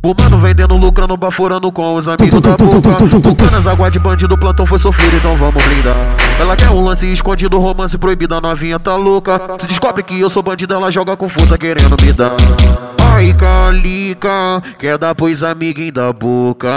Fumando, 0.00 0.36
vendendo, 0.36 0.76
lucrando, 0.76 1.16
baforando 1.16 1.72
com 1.72 1.94
os 1.94 2.08
amigos 2.08 2.40
da 2.40 2.56
boca. 2.56 3.18
Bucanas, 3.18 3.66
água 3.66 3.90
de 3.90 3.98
bandido, 3.98 4.38
plantão 4.38 4.64
foi 4.64 4.78
sofrido, 4.78 5.16
então 5.16 5.36
vamos 5.36 5.62
brindar. 5.64 5.96
Ela 6.38 6.54
quer 6.54 6.70
um 6.70 6.80
lance 6.84 7.12
escondido, 7.12 7.58
romance 7.58 7.98
proibido, 7.98 8.34
a 8.34 8.40
novinha 8.40 8.78
tá 8.78 8.94
louca. 8.94 9.40
Se 9.58 9.66
descobre 9.66 10.04
que 10.04 10.20
eu 10.20 10.30
sou 10.30 10.42
bandido, 10.42 10.72
ela 10.72 10.90
joga 10.90 11.16
com 11.16 11.28
força 11.28 11.58
querendo 11.58 11.96
me 12.00 12.12
dar. 12.12 12.36
Ai, 13.00 13.34
calica, 13.34 14.62
quer 14.78 14.96
dar 14.96 15.12
pois 15.16 15.42
amiguinho 15.42 15.92
da 15.92 16.12
boca. 16.12 16.68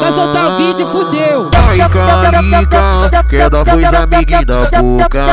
Vai 0.00 0.12
soltar 0.12 0.52
o 0.52 0.56
beat, 0.58 0.86
fudeu. 0.86 1.48
Ai, 1.66 1.78
calica, 1.78 3.24
quer 3.30 3.48
dar 3.48 3.64
pois 3.64 3.94
amiguinho 3.94 4.44
da 4.44 4.82
boca. 4.82 5.24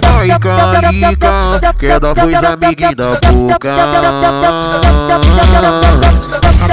Calica, 0.00 1.74
quer 1.78 2.00
dar 2.00 2.14
pois 2.14 2.44
amiguinho 2.44 2.94
da 2.96 3.20
boca. 3.32 3.74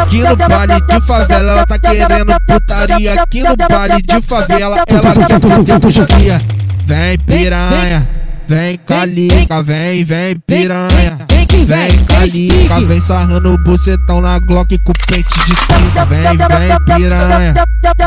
Aqui 0.02 0.22
no 0.22 0.36
baile 0.36 0.82
de 0.82 1.02
favela, 1.02 1.52
ela 1.52 1.66
tá 1.66 1.80
querendo 1.80 2.36
putaria. 2.48 3.22
Aqui 3.22 3.44
no 3.44 3.56
baile 3.56 4.02
de 4.02 4.22
favela, 4.22 4.84
ela 4.88 5.16
quer 5.28 5.40
foder 5.42 6.08
cria. 6.08 6.42
Vem 6.86 7.20
piranha, 7.20 8.08
vem 8.48 8.78
calica, 8.78 9.62
vem, 9.62 10.04
vem 10.04 10.36
piranha. 10.40 11.18
Vem 11.66 12.06
calica, 12.06 12.82
vem 12.82 13.02
sarrando 13.02 13.54
o 13.54 13.58
bucetão 13.58 14.22
na 14.22 14.40
Glock 14.40 14.78
com 14.80 14.94
pente 15.08 15.40
de 15.46 15.56
30. 15.56 16.06
Vem, 16.06 16.22
vem 16.22 16.98
piranha, 16.98 17.54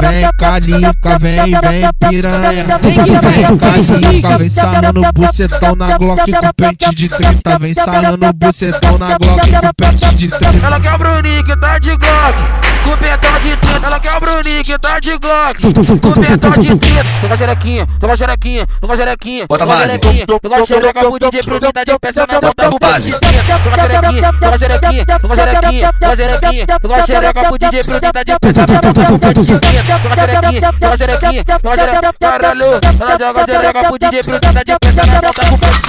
vem 0.01 0.31
calica, 0.39 1.19
vem, 1.19 1.61
vem 1.61 1.91
piranha. 2.09 2.79
Vem 2.79 3.59
calica, 3.59 4.39
vem 4.39 4.49
sarrando 4.49 5.01
o 5.01 5.13
bucetão 5.13 5.77
na 5.77 5.99
Glock 5.99 6.33
com 6.33 6.53
pente 6.57 6.95
de 6.95 7.09
30. 7.09 7.59
Vem 7.59 7.75
sarrando 7.75 8.27
o 8.27 8.33
bucetão 8.33 8.99
na 8.99 9.19
Glock 9.19 9.51
com 9.51 9.75
pente 9.77 10.15
de 10.15 10.29
30. 10.29 10.67
Ela 10.67 10.81
quer 10.81 10.95
o 10.95 10.99
Bruninho 10.99 11.45
que 11.45 11.57
tá 11.57 11.79
de 11.79 11.91
Glock, 11.91 12.39
com 12.85 12.97
pentão 12.97 13.39
de 13.41 13.57
30. 13.57 13.62
Ela 13.93 14.01
quer 14.01 14.17
o 14.17 14.21
Bruninho 14.21 14.65
que 14.65 14.79
tá 14.79 14.99
de 15.01 15.19
Glock, 15.19 15.61
com 15.61 16.13
pentão 16.23 16.53
de 16.53 16.75
30. 16.75 17.05
Toca 17.21 17.37
xerequinha, 17.37 17.87
toca 18.01 18.17
xerequinha, 18.17 18.67
toca 18.81 18.97
xerequinha. 18.97 19.47
Bota 19.47 19.67
base. 19.67 19.85
xerequinha. 19.85 20.27
Toca 20.27 20.65
xereca 20.67 21.01
pro 21.01 21.19
DJ 21.19 21.43
pro 21.43 21.61
tá 21.61 21.85
de 21.85 21.99
peça 21.99 22.27
na 22.27 22.41
bota 22.41 22.71
pro 22.71 22.79
Base. 22.81 23.11
Toca 23.13 23.29
xerequinha, 23.77 24.33
toca 24.41 24.59
xerequinha, 24.59 25.05
toca 25.21 25.37
xerequinha, 25.37 25.93
toca 26.01 26.17
xerequinha. 26.17 26.67
Toca 26.81 27.07
xereca 27.07 27.45
pro 27.45 27.59
DJ 27.59 27.85
pro 27.85 28.01
tá 28.01 28.23
de 28.23 28.39
peça 28.41 28.61
na 28.61 28.81
bota 28.81 29.05
pro 29.05 29.19
base. 29.19 29.61
Toca 30.09 30.17
xerequinha, 30.17 30.73
toca 30.81 30.97
xerequinha, 30.97 31.45
toca 31.45 31.77
xerequinha. 31.77 32.13
Caralho, 32.19 32.81
ela 32.99 33.19
joga 33.21 33.45
xereca 33.45 33.81
pro 33.89 33.99
DJ 33.99 34.23
pro 34.23 34.41
tá 34.41 34.63
de 34.63 34.75
peça 34.81 35.05
na 35.05 35.21
bota 35.21 35.45
pro 35.45 35.57
base. 35.59 35.83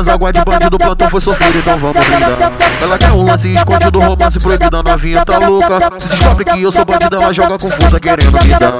Bucanas, 0.00 0.08
água 0.08 0.32
de 0.32 0.44
bandido, 0.44 0.78
plantão 0.78 1.10
foi 1.10 1.20
sofrido, 1.20 1.58
então 1.58 1.78
vamos 1.78 2.06
brindar. 2.06 2.52
Ela 2.80 2.98
quer 2.98 3.12
um 3.12 3.22
lance 3.22 3.52
escondido, 3.52 4.00
romance 4.00 4.38
proibido, 4.38 4.76
a 4.76 4.82
novinha 4.82 5.24
tá 5.24 5.38
louca. 5.38 5.78
Se 5.98 6.08
descobre 6.08 6.44
que 6.44 6.62
eu 6.62 6.72
sou 6.72 6.84
bandido, 6.84 7.16
ela 7.16 7.32
joga 7.32 7.58
com 7.58 7.70
força 7.70 8.00
querendo 8.00 8.32
me 8.32 8.50
dar. 8.50 8.74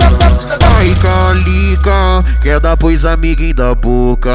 Ai, 0.76 0.94
calica, 0.94 2.24
quer 2.42 2.60
dar 2.60 2.76
pois 2.76 3.04
amiguinho 3.04 3.54
da 3.54 3.74
boca. 3.74 4.30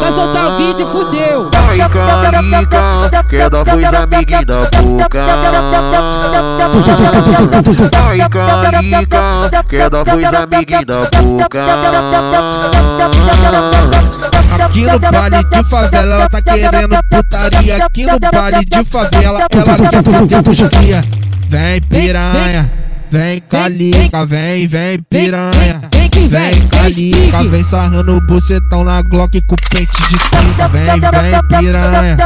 Vai 0.00 0.12
soltar 0.12 0.52
o 0.52 0.56
beat, 0.58 0.78
fudeu. 0.86 1.50
Ai, 1.68 1.78
calica, 1.88 3.24
quer 3.28 3.50
dar 3.50 3.64
pois 3.64 3.94
amiguinho 3.94 4.44
da 4.44 4.70
boca. 4.70 5.24
Ai, 8.04 8.18
calica, 8.28 9.64
quer 9.68 9.90
dar 9.90 10.04
pois 10.04 10.34
amiguinho 10.34 10.86
da 10.86 10.94
boca. 11.20 11.62
Aqui 14.64 14.84
no 14.84 14.98
baile 14.98 15.44
de 15.44 15.64
favela, 15.64 16.14
ela 16.14 16.28
tá 16.28 16.42
querendo 16.42 16.98
putaria. 17.10 17.84
Aqui 17.84 18.06
no 18.06 18.18
baile 18.18 18.64
de 18.64 18.84
favela, 18.84 19.46
ela 19.50 19.90
quer 19.90 20.02
foder 20.02 20.42
com 20.42 20.68
cria. 20.78 21.04
Vem 21.48 21.82
piranha, 21.82 22.70
vem 23.10 23.40
calica, 23.40 24.24
vem, 24.24 24.66
vem 24.66 24.98
piranha. 25.10 25.80
Vem 26.28 26.68
calica, 26.68 27.44
vem 27.44 27.64
sarrando 27.64 28.16
o 28.16 28.20
bucetão 28.20 28.84
na 28.84 29.02
Glock 29.02 29.40
com 29.46 29.56
pente 29.70 30.02
de 30.08 30.18
30. 30.18 30.68
Vem, 30.68 30.84
vem 30.84 31.60
piranha, 31.60 32.16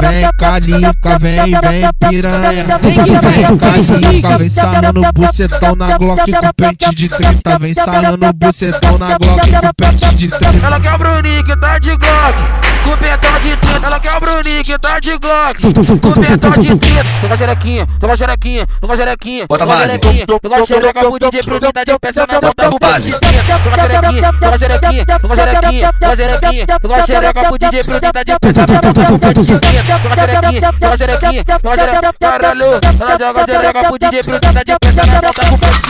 vem 0.00 0.30
calica, 0.38 1.18
vem, 1.18 1.60
vem 1.60 1.90
piranha. 2.08 2.78
Vem 2.78 3.58
calica, 3.58 4.38
vem 4.38 4.48
sarrando 4.48 5.00
bucetão 5.12 5.76
na 5.76 5.98
Glock 5.98 6.32
com 6.32 6.52
pente 6.56 6.94
de 6.94 7.08
30. 7.08 7.58
Vem 7.58 7.74
sarrando 7.74 8.26
o 8.26 8.32
bucetão 8.32 8.98
na 8.98 9.18
Glock 9.18 9.50
com 9.50 9.74
pente 9.76 10.14
de 10.14 10.28
30. 10.28 10.66
Ela 10.66 10.80
quer 10.80 10.94
o 10.94 10.98
Bruninho 10.98 11.44
que 11.44 11.56
tá 11.56 11.78
de 11.78 11.96
Glock, 11.96 12.38
com 12.84 12.96
pentão 12.96 13.38
de 13.38 13.56
30. 13.56 13.86
Ela 13.86 14.00
quer 14.00 14.16
o 14.16 14.20
Bruninho 14.20 14.64
que 14.64 14.78
tá 14.78 15.00
de 15.00 15.18
Glock, 15.18 15.62
com 15.62 16.12
pentão 16.12 16.50
de 16.52 16.76
30. 16.76 17.04
Toca 17.22 17.36
xerequinha, 17.36 17.86
toca 18.00 18.16
xerequinha, 18.16 18.66
toca 18.80 18.96
xerequinha. 18.96 19.46
Bota 19.48 19.66
base. 19.66 19.98
Toca 19.98 20.66
xereca 20.66 21.00
pro 21.00 21.18
DJ 21.18 21.42
pro 21.42 21.72
tá 21.72 21.84
de 21.84 21.98
peça 21.98 22.26
na 22.26 22.40
bota 22.40 22.70
pro 22.70 22.78
Base. 22.78 23.10
base. 23.10 23.20
Toca 23.60 23.78
xerequinha, 23.78 24.32
toca 24.32 24.58
xerequinha, 24.58 25.06
toca 25.20 25.36
xerequinha, 25.36 25.92
toca 25.92 26.16
xerequinha. 26.16 26.66
Toca 26.66 27.06
xereca 27.06 27.44
pro 27.48 27.58
DJ 27.58 27.84
pro 27.84 28.00
tá 28.00 28.22
de 28.22 28.38
peça 28.40 28.60
na 28.60 28.66
bota 28.66 29.06
pro 29.06 29.18
base. 29.18 29.81
Toca 29.86 30.16
xerequinha, 30.16 30.72
toca 30.80 30.96
xerequinha, 30.96 31.44
toca 31.44 31.76
xerequinha. 31.76 32.12
Caralho, 32.20 32.80
ela 33.00 33.18
joga 33.18 33.44
xereca 33.46 33.82
pro 33.88 33.98
DJ 33.98 34.22
pro 34.22 34.40
tá 34.40 34.62
de 34.62 34.76
peça 34.80 35.06
na 35.06 35.20
bota 35.20 35.42
pro 35.44 35.56
base. 35.58 35.82